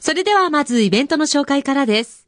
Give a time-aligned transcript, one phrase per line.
[0.00, 2.26] それではまずイベントの紹介からです。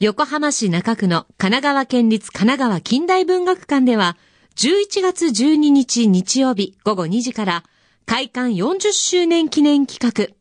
[0.00, 4.16] 横浜市中区の神奈川県立神奈川近代文学館では、
[4.56, 7.64] 11月12日日曜日午後2時から、
[8.06, 10.34] 開館40周年記念企画、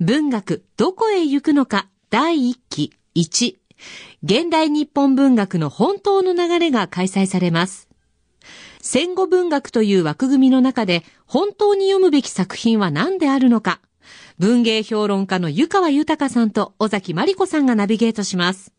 [0.00, 3.56] 文学どこへ行くのか第1期1、
[4.22, 7.86] 現代日本文学の本当の流れが開催されます。
[8.80, 13.80] 戦後文学という枠組みの中で本当に読むべき作品は何であるのか、
[14.38, 18.72] 文芸評論家の湯川豊さんと尾崎真理子さんがナビゲートします。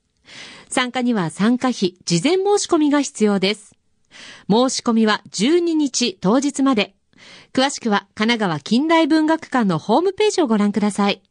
[0.69, 3.75] 参加には参加費、事前申し込みが必要です。
[4.49, 6.95] 申し込みは12日当日まで。
[7.53, 11.21] 詳しくは神奈川近代文学館のホームページをご覧ください。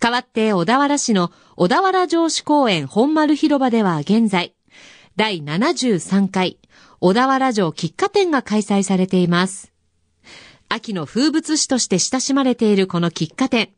[0.00, 4.54] 代わって小田原市の小田原城址公園本丸広場では現在、
[5.16, 6.58] 第73回
[7.00, 9.73] 小田原城喫茶店が開催されています。
[10.74, 13.72] 秋の風物詩として親しまれているこの喫茶店。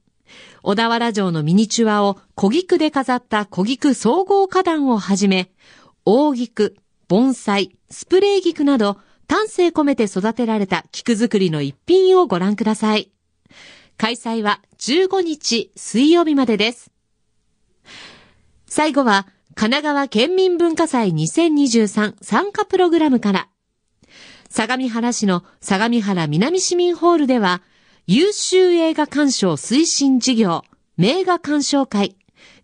[0.63, 5.51] 小田原城のミニチュアを小菊で飾った小菊総合花壇をはじめ、
[6.07, 6.75] 大菊、
[7.07, 8.97] 盆栽、スプレー菊など、
[9.29, 13.13] 丹精込めて育てられた菊作りの一品をご覧ください。
[13.99, 16.91] 開催は15日水曜日までです。
[18.67, 23.49] 最後は、神奈川県民文化祭2023参加プログラムから、
[24.51, 27.63] 相模原市の相模原南市民ホールでは、
[28.07, 30.63] 優秀映画鑑賞推進事業、
[30.97, 32.17] 名画鑑賞会、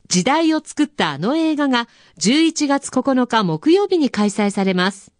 [0.08, 1.88] 時代を作ったあの映画が
[2.18, 5.12] 11月9日木曜日に開催されます。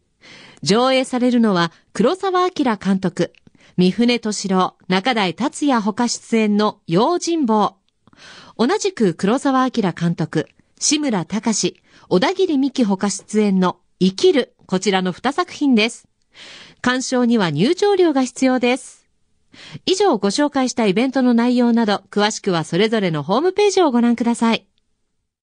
[0.63, 3.33] 上映されるのは黒沢明監督、
[3.77, 7.77] 三船敏郎、中台達也他出演の用心棒。
[8.59, 10.47] 同じく黒沢明監督、
[10.79, 16.12] 志村隆、小田切美希他出演の生きる、こちらの2作品です。
[16.83, 19.07] 鑑賞には入場料が必要です。
[19.87, 24.67] 以上ご紹介したイベントの内容など、詳しくはそれぞれのホームページをご覧ください。